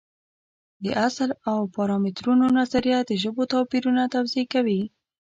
[0.83, 4.81] د اصل او پارامترونو نظریه د ژبو توپیرونه توضیح کوي.